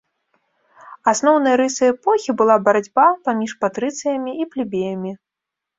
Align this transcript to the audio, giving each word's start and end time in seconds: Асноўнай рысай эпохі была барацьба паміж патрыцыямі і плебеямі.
Асноўнай 1.11 1.53
рысай 1.61 1.93
эпохі 1.95 2.37
была 2.41 2.55
барацьба 2.69 3.05
паміж 3.29 3.51
патрыцыямі 3.65 4.31
і 4.45 4.53
плебеямі. 4.55 5.11